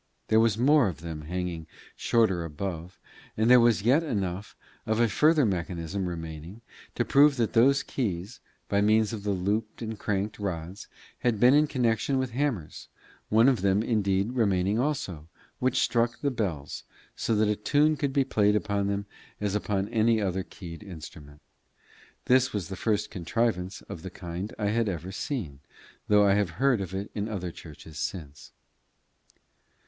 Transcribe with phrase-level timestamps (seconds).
[0.29, 2.99] There were more of them hanging shorter above,
[3.37, 4.55] and there was yet enough
[4.87, 6.61] of a further mechanism remaining
[6.95, 10.87] to prove that those keys, by means of the looped and cranked rods,
[11.19, 12.87] had been in connection with hammers,
[13.29, 15.27] one of them indeed remaining also,
[15.59, 16.83] which struck the bells,
[17.15, 19.05] so that a tune could be played upon them
[19.39, 21.41] as upon any other keyed instrument.
[22.25, 25.59] This was the first contrivance of the kind I had ever seen,
[26.07, 28.51] though I have heard of it in other churches since.